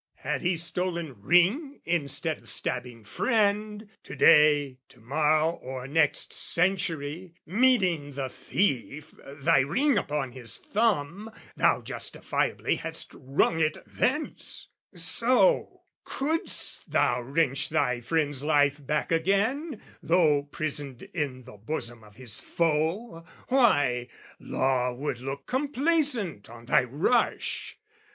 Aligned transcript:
Had 0.25 0.41
he 0.41 0.55
stolen 0.55 1.21
ring 1.21 1.79
instead 1.83 2.39
of 2.39 2.49
stabbing 2.49 3.03
friend, 3.03 3.87
To 4.01 4.15
day, 4.15 4.79
to 4.89 4.99
morrow 4.99 5.51
or 5.61 5.87
next 5.87 6.33
century, 6.33 7.35
Meeting 7.45 8.13
the 8.13 8.27
thief, 8.27 9.13
thy 9.23 9.59
ring 9.59 9.99
upon 9.99 10.31
his 10.31 10.57
thumb, 10.57 11.29
Thou 11.55 11.81
justifiably 11.81 12.77
hadst 12.77 13.11
wrung 13.13 13.59
it 13.59 13.77
thence: 13.85 14.69
So, 14.95 15.81
couldst 16.03 16.89
thou 16.89 17.21
wrench 17.21 17.69
thy 17.69 17.99
friend's 18.01 18.41
life 18.43 18.83
back 18.83 19.11
again, 19.11 19.79
Though 20.01 20.41
prisoned 20.45 21.03
in 21.13 21.43
the 21.43 21.57
bosom 21.59 22.03
of 22.03 22.15
his 22.15 22.39
foe, 22.39 23.23
Why, 23.49 24.07
law 24.39 24.93
would 24.93 25.19
look 25.19 25.45
complacent 25.45 26.49
on 26.49 26.65
thy 26.65 26.85
rush. 26.85 27.77